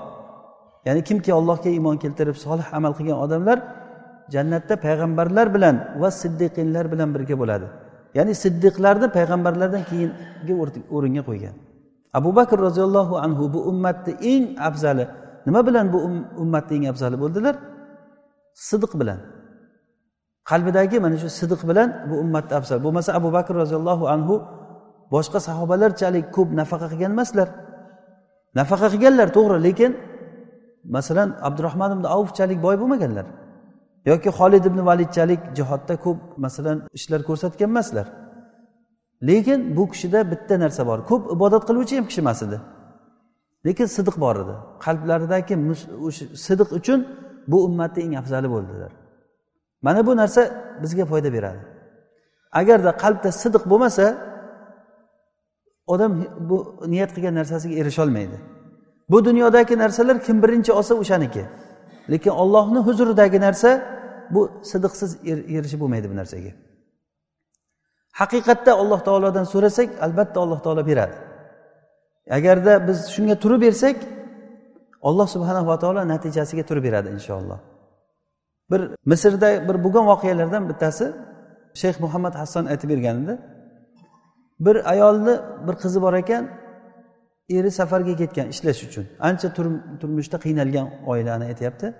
Ya'ni 0.87 1.03
kimki 1.09 1.31
allohga 1.39 1.69
iymon 1.77 1.97
keltirib 2.03 2.37
solih 2.45 2.67
amal 2.79 2.93
qilgan 2.99 3.19
odamlar 3.25 3.59
jannatda 4.35 4.75
payg'ambarlar 4.87 5.47
bilan 5.55 5.77
va 6.01 6.09
siddiqinlar 6.23 6.85
bilan 6.93 7.09
birga 7.15 7.37
bo'ladi. 7.43 7.67
Ya'ni 8.17 8.33
siddiqlarni 8.43 9.09
payg'ambarlardan 9.17 9.83
keyingi 9.91 10.55
o'ringa 10.97 11.23
qo'ygan. 11.29 11.55
Abu 12.19 12.31
bakr 12.39 12.57
roziyallohu 12.67 13.15
anhu 13.25 13.45
bu 13.55 13.61
ummatni 13.71 14.13
eng 14.33 14.45
afzali 14.69 15.05
nima 15.47 15.61
bilan 15.69 15.87
bu 15.93 15.99
um-, 16.09 16.27
ummatni 16.43 16.75
eng 16.79 16.87
afzali 16.93 17.17
bo'ldilar? 17.23 17.55
Sidiq 18.69 18.93
bilan. 19.01 19.19
Qalbidagi 20.51 20.97
mana 21.05 21.17
shu 21.23 21.29
sidiq 21.41 21.61
bilan 21.71 21.89
bu 22.09 22.15
ummatni 22.25 22.55
afzal. 22.61 22.79
Bo'lmasa 22.87 23.11
abu 23.19 23.29
bakr 23.37 23.55
roziyallohu 23.63 24.05
anhu 24.15 24.35
boshqa 25.15 25.39
sahobalarchalik 25.49 26.27
ko'p 26.37 26.49
nafaqa 26.61 26.87
qilgan 26.93 27.13
emaslar. 27.17 27.49
Nafaqa 28.59 28.87
qilganlar 28.93 29.29
to'g'ri 29.37 29.59
lekin 29.67 29.93
masalan 30.97 31.29
abdurahmon 31.49 31.91
ibn 31.97 32.05
avfchalik 32.17 32.59
boy 32.67 32.77
bo'lmaganlar 32.83 33.27
yoki 34.11 34.31
xolid 34.39 34.65
ibn 34.71 34.81
validchalik 34.89 35.41
jihodda 35.59 35.95
ko'p 36.05 36.19
masalan 36.45 36.79
ishlar 36.99 37.21
ko'rsatgan 37.29 37.71
emaslar. 37.73 38.07
Lekin 39.29 39.61
bu 39.77 39.85
kishida 39.93 40.21
bitta 40.33 40.55
narsa 40.65 40.83
bor 40.91 40.99
ko'p 41.11 41.23
ibodat 41.35 41.63
qiluvchi 41.69 41.95
ham 41.99 42.07
kishi 42.11 42.21
emas 42.25 42.41
edi. 42.47 42.59
Lekin 43.67 43.87
sidiq 43.97 44.17
bor 44.25 44.37
edi. 44.43 44.55
Qalblaridagi 44.85 45.55
o'sha 46.07 46.25
sidiq 46.47 46.69
uchun 46.79 46.99
bu 47.51 47.57
ummatni 47.67 48.01
eng 48.07 48.15
afzali 48.23 48.49
bo'ldilar. 48.55 48.93
Mana 49.87 50.01
bu 50.07 50.13
narsa 50.17 50.43
bizga 50.83 51.05
foyda 51.11 51.31
beradi. 51.37 51.63
Agarda 52.61 52.91
qalbda 53.03 53.31
sidiq 53.43 53.65
bo'lmasa 53.71 54.07
odam 55.93 56.13
bu 56.49 56.57
niyat 56.93 57.11
qilgan 57.15 57.35
narsasiga 57.41 57.75
erisholmaydi. 57.83 58.37
Bu 59.11 59.19
dunyodagi 59.25 59.75
narsalar 59.79 60.17
kim 60.27 60.37
birinchi 60.43 60.73
olsa 60.79 60.95
o'shaniki. 61.03 61.45
Lekin 62.13 62.33
ollohni 62.43 62.81
huzuridagi 62.87 63.39
narsa 63.47 63.71
bu 64.35 64.43
sidiqsiz 64.71 65.11
er, 65.31 65.39
erishib 65.57 65.81
bo'lmaydi 65.83 66.07
bu 66.13 66.17
narsaga. 66.21 66.53
Haqiqatda 68.21 68.73
alloh 68.83 69.01
taolodan 69.09 69.47
so'rasak 69.53 69.89
albatta 70.07 70.39
alloh 70.45 70.61
taolo 70.67 70.83
beradi. 70.91 71.17
Agarda 72.39 72.73
biz 72.89 72.99
shunga 73.15 73.37
turib 73.43 73.61
bersak 73.67 73.97
alloh 75.09 75.27
subhanava 75.35 75.75
taolo 75.83 76.01
natijasiga 76.13 76.63
turib 76.69 76.85
beradi 76.89 77.09
inshaalloh. 77.17 77.61
Bir 78.71 78.81
misrda 79.11 79.69
bir 79.69 79.77
bo'lgan 79.85 80.05
voqealardan 80.13 80.63
bittasi 80.71 81.07
shayx 81.81 81.97
muhammad 82.05 82.35
hasson 82.41 82.65
aytib 82.73 82.89
bergan 82.93 83.17
edi 83.25 83.35
bir 84.67 84.77
ayolni 84.93 85.35
bir 85.67 85.75
qizi 85.83 85.99
bor 86.03 86.15
ekan 86.23 86.45
eri 87.51 87.71
safarga 87.71 88.17
ketgan 88.17 88.49
ishlash 88.49 88.81
uchun. 88.85 89.07
Ancha 89.21 89.49
turmushda 90.01 90.39
qiynalgan 90.45 90.87
oilani 91.07 91.45
aytyapti. 91.45 91.95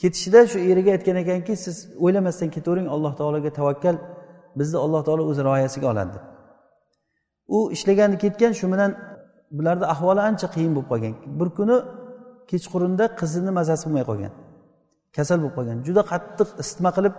Ketishida 0.00 0.46
shu 0.52 0.58
eriga 0.70 0.90
aytgan 0.96 1.16
ekanki 1.22 1.56
siz 1.64 1.76
o'ylamasdan 2.04 2.50
ketavering 2.56 2.88
alloh 2.94 3.12
taologa 3.20 3.50
tavakkal 3.58 3.96
bizni 4.58 4.78
alloh 4.84 5.02
taolo 5.06 5.22
o'z 5.30 5.38
rioyasiga 5.48 5.86
oladi. 5.92 6.10
Deb 6.14 6.24
u 7.56 7.72
ishlagani 7.72 8.18
ketgan 8.24 8.52
shu 8.60 8.66
bilan 8.72 8.90
bularni 9.58 9.86
ahvoli 9.94 10.20
ancha 10.28 10.46
qiyin 10.54 10.72
bo'lib 10.76 10.88
qolgan. 10.92 11.14
Bir 11.40 11.48
kuni 11.58 11.76
kechqurunda 12.50 13.04
qizini 13.20 13.50
mazasi 13.58 13.84
bo'lmay 13.86 14.04
qolgan. 14.10 14.32
Kasal 15.18 15.38
bo'lib 15.42 15.54
qolgan. 15.58 15.78
Juda 15.88 16.02
qattiq 16.12 16.48
isitma 16.62 16.90
qilib 16.96 17.14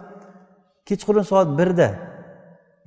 kechqurun 0.90 1.26
soat 1.32 1.50
birda 1.60 1.90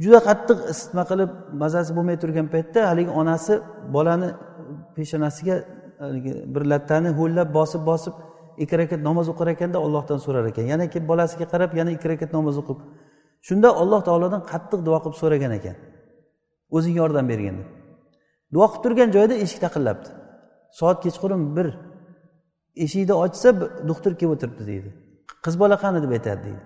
juda 0.03 0.21
qattiq 0.29 0.59
isitma 0.73 1.03
qilib 1.11 1.31
mazasi 1.63 1.91
bo'lmay 1.97 2.17
turgan 2.23 2.47
paytda 2.55 2.81
haligi 2.91 3.13
onasi 3.21 3.53
bolani 3.95 4.29
peshonasiga 4.97 5.57
haligi 6.05 6.33
bir 6.55 6.63
lattani 6.73 7.11
ho'llab 7.19 7.49
bosib 7.59 7.83
bosib 7.91 8.15
ikki 8.63 8.75
rakat 8.81 9.01
namoz 9.09 9.27
o'qir 9.33 9.47
ekanda 9.55 9.79
ollohdan 9.87 10.19
so'rar 10.25 10.45
ekan. 10.51 10.65
Yana 10.73 10.85
kelib 10.93 11.07
bolasiga 11.13 11.47
qarab 11.53 11.71
yana 11.81 11.91
ikki 11.97 12.07
rakat 12.13 12.31
namoz 12.37 12.57
o'qib. 12.63 12.79
Shunda 13.49 13.69
alloh 13.83 14.01
taolodan 14.09 14.43
qattiq 14.53 14.81
duo 14.87 14.99
qilib 15.05 15.17
so'ragan 15.23 15.53
ekan. 15.59 15.77
O'zing 16.77 16.95
yordam 17.03 17.27
bergin 17.33 17.55
deb. 17.61 17.69
Duo 18.55 18.67
qilib 18.71 18.83
turgan 18.85 19.09
joyida 19.17 19.35
eshik 19.45 19.61
taqillabdi. 19.67 20.09
Soat 20.79 20.99
kechqurun 21.05 21.43
bir. 21.57 21.69
Eshikni 22.85 23.15
ochsa 23.25 23.49
doktor 23.91 24.13
kelib 24.19 24.33
o'tiribdi 24.35 24.65
deydi. 24.73 24.91
Qiz 25.45 25.55
bola 25.63 25.77
qani 25.85 25.99
deb 26.05 26.13
aytadi 26.17 26.41
deydi. 26.47 26.63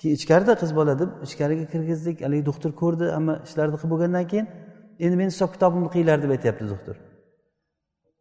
Keyin 0.00 0.14
ichkarida 0.18 0.54
qiz 0.62 0.70
bola 0.78 0.94
deb 1.02 1.10
ichkariga 1.26 1.66
kirgizdik 1.72 2.16
haligi 2.24 2.44
doktor 2.50 2.70
ko'rdi 2.82 3.06
hamma 3.16 3.34
ishlarni 3.46 3.76
qilib 3.80 3.92
bo'lgandan 3.94 4.26
keyin 4.32 4.46
endi 5.04 5.16
meni 5.20 5.30
hisob 5.34 5.50
kitobimni 5.54 5.88
qilinglar 5.94 6.18
deb 6.24 6.30
aytyapti 6.36 6.64
doktor. 6.72 6.96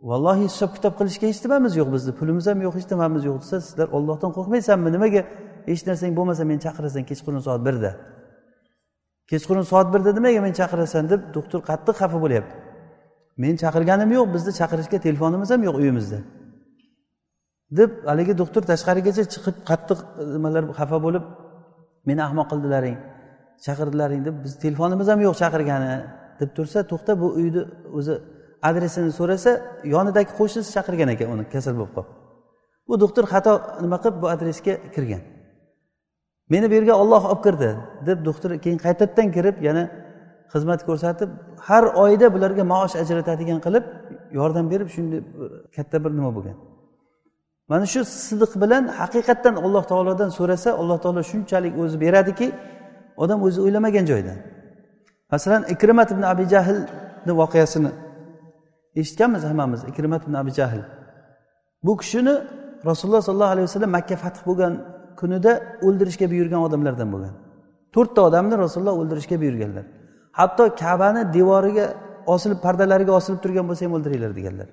Vallohi 0.09 0.43
hisob 0.49 0.71
kitob 0.77 0.93
qilishga 0.99 1.25
hech 1.31 1.41
nimamiz 1.45 1.73
yo'q 1.79 1.89
bizni 1.95 2.11
pulimiz 2.19 2.45
ham 2.51 2.59
yo'q 2.65 2.75
hech 2.79 2.87
nimamiz 2.93 3.21
yo'q 3.29 3.37
desa 3.43 3.57
sizlar 3.67 3.87
ollohdan 3.97 4.31
qo'rqmaysanmi? 4.37 4.89
Nimaga? 4.95 5.21
Hech 5.69 5.83
narsang 5.89 6.13
bo'lmasa 6.19 6.43
meni 6.49 6.61
chaqirasan 6.65 7.03
kechqurun 7.09 7.41
soat 7.47 7.61
birda. 7.67 7.91
Kechqurun 9.31 9.65
soat 9.71 9.87
birda 9.93 10.11
nimaga 10.17 10.39
meni 10.45 10.55
chaqirasan 10.61 11.03
deb 11.11 11.21
doktor 11.37 11.59
qattiq 11.69 11.95
xafa 12.01 12.17
bo'lyapti. 12.25 12.55
Men 13.41 13.53
chaqirganim 13.63 14.09
yo'q 14.17 14.27
bizni 14.35 14.51
chaqirishga 14.59 14.97
telefonimiz 15.05 15.49
ham 15.53 15.61
yo'q 15.67 15.75
uyimizda. 15.81 16.19
Deb 17.77 17.91
haligi 18.09 18.33
doktor 18.41 18.61
tashqarigacha 18.71 19.23
chiqib 19.33 19.55
qattiq 19.69 19.99
e, 20.21 20.23
nimalar 20.35 20.63
xafa 20.79 20.97
bo'lib 21.05 21.23
meni 22.09 22.21
ahmoq 22.27 22.47
qildilaring 22.51 22.97
chaqirdilaring 23.65 24.21
deb 24.27 24.35
biz 24.43 24.53
telefonimiz 24.63 25.07
ham 25.11 25.19
yo'q 25.27 25.35
chaqirgani 25.41 25.91
deb 26.39 26.49
tursa 26.57 26.79
to'xta 26.91 27.11
bu 27.21 27.27
uyni 27.39 27.61
o'zi 27.97 28.13
adresini 28.69 29.11
so'rasa 29.19 29.51
yonidagi 29.95 30.31
qo'shnisi 30.39 30.69
chaqirgan 30.75 31.09
ekan 31.15 31.27
uni 31.33 31.43
kasal 31.53 31.73
bo'lib 31.79 31.93
qolib 31.97 32.11
bu 32.87 32.93
doktor 33.03 33.23
xato 33.33 33.53
nima 33.83 33.97
qilib 34.03 34.17
bu 34.23 34.27
adresga 34.35 34.73
kirgan. 34.95 35.21
Meni 36.53 36.65
bu 36.69 36.73
yerga 36.77 36.93
olloh 37.01 37.23
olib 37.31 37.41
kirdi 37.45 37.69
deb 38.07 38.19
doktor 38.27 38.49
keyin 38.63 38.79
qaytadan 38.85 39.27
kirib 39.35 39.55
yana 39.67 39.83
xizmat 40.53 40.81
ko'rsatib 40.87 41.29
har 41.67 41.83
oyda 42.03 42.27
bularga 42.35 42.63
maosh 42.73 42.95
ajratadigan 43.01 43.59
qilib 43.65 43.85
yordam 44.39 44.65
berib 44.71 44.89
shunday 44.95 45.19
e, 45.19 45.45
katta 45.75 45.97
bir 46.03 46.11
nima 46.17 46.31
bo'lgan. 46.37 46.57
Mana 47.71 47.85
shu 47.93 48.01
sidiq 48.27 48.51
bilan 48.63 48.83
haqiqatdan 48.99 49.55
alloh 49.65 49.83
taolodan 49.91 50.29
so'rasa 50.37 50.69
alloh 50.81 50.97
taolo 51.03 51.21
shunchalik 51.31 51.73
o'zi 51.81 51.97
beradiki 52.03 52.47
odam 53.23 53.39
o'zi 53.47 53.59
o'ylamagan 53.65 54.05
joydan. 54.11 54.37
Masalan 55.31 55.63
ikrimat 55.73 56.09
ibn 56.13 56.23
abi 56.31 56.43
jahlni 56.53 57.33
voqeasini 57.41 57.91
eshitganmiz 58.99 59.43
hammamiz 59.49 59.81
ikrimat 59.91 60.21
ibn 60.27 60.33
abi 60.41 60.51
jahl. 60.59 60.81
Bu 61.85 61.93
kishini 62.01 62.35
rasululloh 62.89 63.21
sollallohu 63.27 63.53
alayhi 63.55 63.67
vasallam 63.69 63.91
makka 63.97 64.15
fath 64.23 64.39
bo'lgan 64.47 64.73
kunida 65.19 65.51
o'ldirishga 65.87 66.25
buyurgan 66.31 66.61
odamlardan 66.67 67.09
bo'lgan. 67.13 67.33
To'rtta 67.95 68.19
odamni 68.29 68.55
rasululloh 68.65 68.95
o'ldirishga 69.01 69.35
buyurganlar. 69.43 69.85
Hatto 70.39 70.63
kabani 70.81 71.21
devoriga 71.37 71.85
osilib 72.33 72.59
pardalariga 72.65 73.11
osilib 73.19 73.39
turgan 73.43 73.65
bo'lsa 73.69 73.81
ham 73.85 73.93
o'ldiringlar 73.97 74.31
deganlar. 74.39 74.67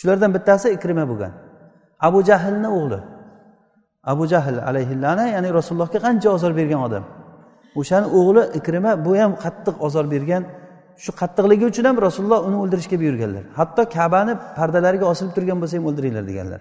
Shulardan 0.00 0.30
bittasi 0.36 0.66
ikrima 0.76 1.04
bo'lgan. 1.10 1.32
Abu 2.00 2.22
jahlni 2.28 2.68
o'g'li. 2.78 3.00
Abu 4.12 4.26
jahl 4.32 4.58
alayhillana 4.68 5.24
ya'ni 5.34 5.48
rasulullohga 5.58 5.98
qancha 6.06 6.28
ozor 6.36 6.52
bergan 6.56 6.80
odam. 6.86 7.04
O'shani 7.80 8.06
o'g'li 8.18 8.42
ikrima 8.58 8.92
bu 9.06 9.12
ham 9.20 9.32
qattiq 9.44 9.76
ozor 9.86 10.06
bergan. 10.14 10.42
Shu 11.04 11.10
qattiqligi 11.20 11.64
uchun 11.70 11.84
ham 11.88 11.96
rasululloh 12.06 12.40
uni 12.48 12.56
o'ldirishga 12.62 12.96
buyurganlar. 13.02 13.44
Hatto 13.58 13.82
kabani 13.96 14.32
pardalariga 14.58 15.06
osilib 15.12 15.32
turgan 15.36 15.58
bo'lsa 15.62 15.74
ham 15.78 15.84
o'ldiringlar 15.90 16.24
deganlar. 16.30 16.60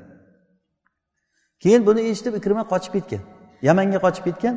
Keyin 1.63 1.81
buni 1.87 2.01
eshitib 2.11 2.33
ikrima 2.39 2.63
qochib 2.73 2.91
ketgan. 2.95 3.21
Yamanga 3.67 3.99
qochib 4.05 4.23
ketgan. 4.27 4.55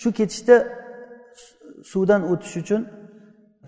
Shu 0.00 0.08
ketishda 0.18 0.56
suvdan 1.92 2.20
o'tish 2.32 2.56
uchun 2.62 2.80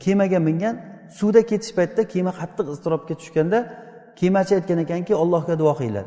kemaga 0.05 0.39
mingan. 0.49 0.75
Suvda 1.19 1.41
ketish 1.51 1.73
paytida 1.79 2.03
kema 2.15 2.33
qattiq 2.41 2.67
iztirobga 2.75 3.15
tushganda 3.21 3.59
kemachi 4.21 4.53
aytgan 4.59 4.79
ekanki 4.85 5.13
allohga 5.23 5.55
duo 5.61 5.73
qilinglar. 5.79 6.07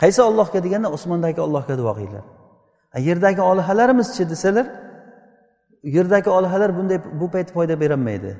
Qaysi 0.00 0.20
ollohga 0.28 0.58
deganda 0.66 0.88
osmondagi 0.96 1.40
ollohga 1.46 1.74
duo 1.80 1.92
qilinglar. 1.96 2.24
Yerdagi 3.08 3.42
olihalarimizchi 3.50 4.24
desalar 4.32 4.66
yerdagi 5.96 6.30
olihalar 6.30 6.70
bunday 6.78 6.98
bu 7.20 7.26
payt 7.34 7.48
foyda 7.56 7.74
berolmaydi 7.82 8.32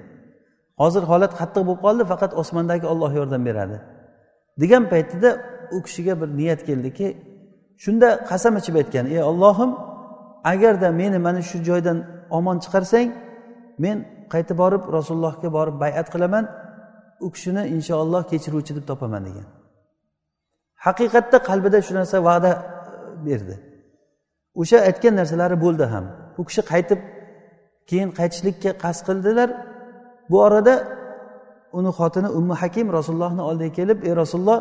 hozir 0.83 1.03
holat 1.11 1.33
qattiq 1.41 1.63
bo'lib 1.69 1.81
qoldi 1.87 2.05
faqat 2.13 2.33
osmondagi 2.41 2.87
olloh 2.93 3.11
yordam 3.19 3.43
beradi. 3.49 3.77
Degan 4.61 4.85
paytida 4.93 5.31
u 5.77 5.83
kishiga 5.87 6.15
bir 6.21 6.29
niyat 6.39 6.61
keldiki 6.69 7.07
shunda 7.85 8.09
qasam 8.31 8.55
ichib 8.61 8.75
aytgan 8.81 9.07
ey 9.15 9.23
ollohim 9.31 9.71
agarda 10.53 10.89
meni 11.01 11.19
mana 11.27 11.41
shu 11.51 11.59
joydan 11.69 11.99
omon 12.39 12.57
chiqarsang 12.65 13.09
men 13.85 13.97
qaytib 14.33 14.57
borib 14.63 14.83
rasulullohga 14.97 15.49
borib 15.57 15.77
bayat 15.85 16.07
qilaman 16.15 16.45
u 17.27 17.29
kishini 17.35 17.63
inshaalloh 17.77 18.23
kechiruvchi 18.31 18.73
deb 18.77 18.85
topaman 18.91 19.23
degan. 19.29 19.47
Haqiqatda 20.87 21.39
qalbida 21.49 21.79
shu 21.87 21.93
narsa 21.99 22.17
va'da 22.29 22.53
berdi. 23.27 23.55
O'sha 24.61 24.79
aytgan 24.89 25.15
narsalari 25.21 25.57
bo'ldi 25.65 25.85
ham. 25.93 26.05
U 26.41 26.43
kishi 26.49 26.63
qaytib 26.73 27.01
keyin 27.89 28.11
qaytishlikka 28.19 28.71
qasd 28.85 29.03
qildilar. 29.09 29.49
Bu 30.31 30.37
orada 30.47 30.75
uni 31.79 31.91
xotini 31.99 32.29
ummu 32.39 32.55
hakim 32.63 32.87
rasulullohni 32.99 33.43
oldiga 33.51 33.73
kelib 33.79 33.99
ey 34.09 34.13
rasululloh 34.23 34.61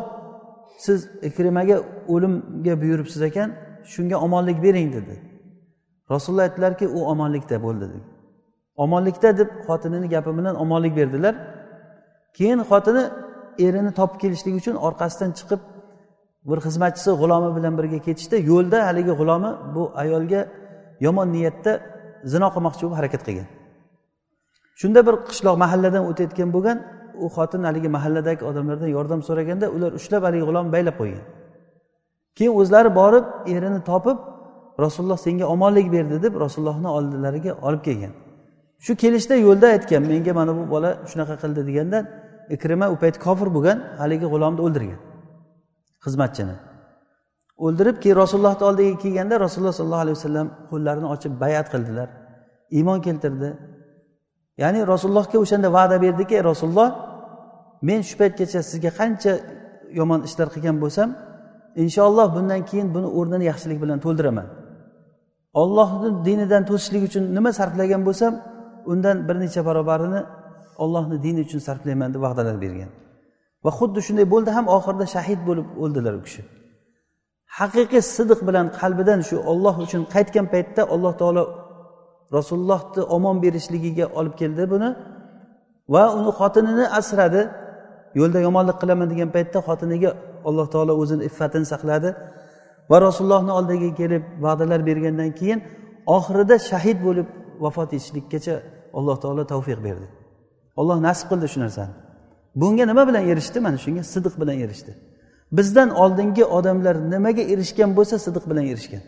siz 0.86 0.98
ikrimaga 1.28 1.76
o'limga 2.14 2.74
buyuribsiz 2.82 3.22
ekan 3.30 3.48
shunga 3.92 4.16
omonlik 4.26 4.58
bering 4.66 4.88
dedi. 4.98 5.14
Rasululloh 6.12 6.44
aytdilarki 6.48 6.86
u 6.98 7.00
omonlikda 7.12 7.56
bo'ldi 7.66 7.84
dedi. 7.92 8.00
Omonlikda 8.84 9.38
deb 9.40 9.48
xotinini 9.66 10.08
gapi 10.14 10.30
bilan 10.38 10.54
omonlik 10.64 10.96
berdilar. 10.96 11.34
Keyin 12.36 12.60
xotini 12.70 13.04
erini 13.66 13.92
topib 13.98 14.18
kelishlik 14.22 14.54
uchun 14.60 14.74
orqasidan 14.86 15.30
chiqib 15.38 15.60
bir 16.48 16.58
xizmatchisi 16.66 17.10
g'ulomi 17.20 17.50
bilan 17.56 17.74
birga 17.78 17.98
ketishdi 18.06 18.36
yo'lda 18.50 18.78
haligi 18.88 19.12
g'ulomi 19.20 19.50
bu 19.74 19.82
ayolga 20.02 20.40
yomon 21.06 21.28
niyatda 21.36 21.72
zino 22.32 22.48
qilmoqchi 22.54 22.82
bo'lib 22.84 22.96
harakat 23.00 23.22
qilgan. 23.26 23.48
Shunda 24.80 25.00
bir 25.06 25.14
qishloq 25.28 25.56
mahalladan 25.64 26.02
o'tayotgan 26.10 26.48
bo'lgan 26.56 26.78
u 27.24 27.26
xotin 27.36 27.62
haligi 27.68 27.88
mahalladagi 27.96 28.42
odamlardan 28.50 28.90
yordam 28.96 29.20
so'raganda 29.28 29.66
ular 29.76 29.90
ushlab 29.98 30.22
haligi 30.26 30.44
g'ulomni 30.48 30.70
baylab 30.76 30.96
qo'ygan. 31.00 31.24
Keyin 32.36 32.54
o'zlari 32.60 32.90
borib 33.00 33.24
erini 33.54 33.80
topib 33.90 34.18
rasululloh 34.84 35.18
senga 35.26 35.46
omonlik 35.54 35.86
berdi 35.96 36.16
deb 36.26 36.34
rasulullohni 36.44 36.88
oldilariga 36.96 37.52
olib 37.66 37.82
kelgan. 37.88 38.12
Shu 38.84 38.92
kelishda 39.02 39.34
yo'lda 39.46 39.66
aytgan 39.74 40.02
menga 40.12 40.32
mana 40.40 40.52
bu 40.58 40.64
bola 40.74 40.90
shunaqa 41.10 41.34
qildi 41.42 41.60
deganda 41.68 41.98
ikrima 42.56 42.86
u 42.94 42.96
payt 43.02 43.16
kofir 43.26 43.48
bo'lgan 43.56 43.78
haligi 44.00 44.26
g'ulomni 44.32 44.60
o'ldirgan. 44.66 45.00
Xizmatchini. 46.04 46.56
O'ldirib 47.64 47.96
keyin 48.02 48.16
rasulullohni 48.22 48.64
oldiga 48.70 48.94
kelganda 49.02 49.34
rasululloh 49.44 49.74
sollallohu 49.80 50.04
alayhi 50.06 50.16
vasallam 50.18 50.48
qo'llarini 50.70 51.08
ochib 51.14 51.32
bayat 51.42 51.66
qildilar. 51.74 52.08
Iymon 52.78 52.98
keltirdi. 53.06 53.50
Ya'ni 54.62 54.80
rasulullohga 54.92 55.38
o'shanda 55.44 55.68
va'da 55.78 55.96
berdiki 56.04 56.36
rasululloh 56.50 56.90
men 57.88 58.00
shu 58.08 58.14
paytgacha 58.20 58.60
sizga 58.70 58.90
qancha 59.00 59.32
yomon 59.98 60.20
ishlar 60.28 60.48
qilgan 60.54 60.76
bo'lsam 60.82 61.08
inshaalloh 61.82 62.26
bundan 62.36 62.60
keyin 62.70 62.88
buni 62.94 63.08
o'rnini 63.18 63.44
yaxshilik 63.50 63.78
bilan 63.84 63.98
to'ldiraman. 64.04 64.46
Ollohni 65.62 66.08
dinidan 66.26 66.62
to'sishlik 66.70 67.02
uchun 67.08 67.24
nima 67.36 67.50
sarflagan 67.58 68.02
bo'lsam 68.08 68.32
undan 68.92 69.16
bir 69.28 69.36
necha 69.44 69.60
barobarini 69.68 70.20
ollohni 70.84 71.16
dini 71.24 71.40
uchun 71.46 71.60
sarflayman 71.68 72.10
deb 72.14 72.20
va'dalar 72.26 72.56
bergan. 72.64 72.90
Va 73.66 73.70
xuddi 73.78 74.00
shunday 74.06 74.26
bo'ldi 74.34 74.50
ham 74.56 74.66
oxirida 74.76 75.06
shahid 75.14 75.40
bo'lib 75.48 75.66
o'ldilar 75.82 76.14
u 76.20 76.22
kishi. 76.26 76.42
Haqiqiy 77.58 78.02
sidiq 78.16 78.40
bilan 78.48 78.66
qalbidan 78.80 79.20
shu 79.28 79.36
olloh 79.50 79.74
uchun 79.84 80.02
qaytgan 80.14 80.46
paytda 80.54 80.82
alloh 80.94 81.12
taolo 81.20 81.44
rasulullohni 82.36 83.02
omon 83.16 83.36
berishligiga 83.44 84.06
olib 84.18 84.34
keldi 84.40 84.64
buni 84.72 84.88
va 85.94 86.02
uni 86.18 86.30
xotinini 86.38 86.86
asradi. 87.00 87.42
Yo'lda 88.18 88.38
yomonlik 88.46 88.76
qilaman 88.82 89.08
degan 89.12 89.30
paytda 89.36 89.58
xotiniga 89.68 90.10
alloh 90.48 90.66
taolo 90.74 90.92
o'zini 91.02 91.22
iffatini 91.28 91.66
saqladi 91.72 92.10
va 92.90 92.96
rasulullohni 93.06 93.52
oldiga 93.58 93.90
kelib 94.00 94.22
va'dalar 94.44 94.80
bergandan 94.88 95.30
keyin 95.40 95.58
oxirida 96.16 96.56
shahid 96.70 96.98
bo'lib 97.06 97.28
vafot 97.64 97.90
etishlikkacha 97.96 98.54
alloh 98.98 99.16
taolo 99.22 99.42
tavfiq 99.52 99.80
berdi. 99.86 100.06
Olloh 100.80 100.98
nasib 101.06 101.26
qildi 101.30 101.48
shu 101.52 101.58
narsani. 101.64 101.94
Bunga 102.60 102.84
nima 102.90 103.02
bilan 103.08 103.24
erishdi? 103.32 103.58
Mana 103.66 103.78
shunga 103.84 104.02
sidiq 104.14 104.34
bilan 104.40 104.56
erishdi. 104.64 104.92
Bizdan 105.58 105.90
oldingi 106.02 106.44
odamlar 106.58 106.96
nimaga 107.12 107.42
erishgan 107.52 107.90
bo'lsa 107.98 108.16
sidiq 108.26 108.44
bilan 108.50 108.64
erishgan. 108.72 109.02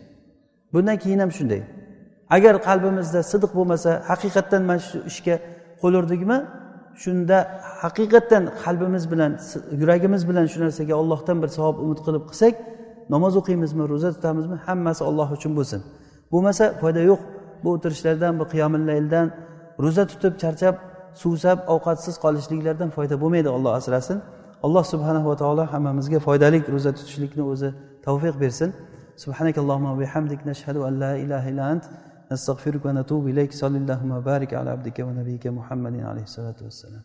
Bundan 0.73 0.97
keyin 1.03 1.19
ham 1.19 1.31
shunday. 1.39 1.63
Agar 2.37 2.55
qalbimizda 2.69 3.21
sidiq 3.33 3.53
bo'lmasa 3.59 3.91
haqiqatdan 4.11 4.63
mana 4.71 4.81
shu 4.89 4.99
ishga 5.11 5.35
qo'l 5.83 5.95
urdikmi 6.01 6.39
shunda 7.03 7.39
haqiqatdan 7.83 8.43
qalbimiz 8.63 9.05
bilan 9.13 9.33
yuragimiz 9.81 10.23
bilan 10.31 10.47
shu 10.53 10.59
narsaga 10.65 10.95
ollohdan 11.03 11.37
bir 11.43 11.51
savob 11.57 11.77
umid 11.85 12.01
qilib 12.07 12.25
qilsak 12.31 12.55
namoz 13.15 13.35
o'qiymizmi 13.41 13.85
ro'za 13.93 14.11
tutamizmi 14.17 14.57
hammasi 14.67 15.03
olloh 15.09 15.29
uchun 15.37 15.53
bo'lsin. 15.59 15.81
Bo'lmasa 16.33 16.65
foyda 16.81 17.01
yo'q. 17.11 17.21
Bu 17.63 17.69
o'tirishlardan 17.75 18.33
bu 18.41 18.45
qiyomillaydan 18.53 19.27
ro'za 19.85 20.05
tutib 20.13 20.35
charchab 20.43 20.75
suvsab 21.24 21.58
ovqatsiz 21.74 22.16
qolishliklardan 22.24 22.90
foyda 22.96 23.16
bo'lmaydi 23.22 23.50
olloh 23.56 23.72
asrasin 23.80 24.18
alloh 24.66 24.84
subhanahu 24.94 25.28
va 25.32 25.36
taolo 25.44 25.64
hammamizga 25.74 26.20
foydali 26.28 26.58
ro'za 26.76 26.92
tutishlikni 26.98 27.44
o'zi 27.52 27.70
tavfiq 28.06 28.36
bersin 28.46 28.72
سبحانك 29.18 29.58
اللهم 29.58 29.86
وبحمدك 29.86 30.48
نشهد 30.48 30.78
أن 30.78 31.00
لا 31.00 31.16
إله 31.16 31.50
إلا 31.50 31.72
أنت 31.72 31.86
نستغفرك 32.32 32.86
ونتوب 32.86 33.28
إليك 33.28 33.54
صلى 33.54 33.78
اللهم 33.78 34.12
وبارك 34.12 34.54
على 34.54 34.70
عبدك 34.70 35.00
ونبيك 35.00 35.48
محمد 35.48 36.00
عليه 36.00 36.24
الصلاة 36.24 36.56
والسلام 36.62 37.02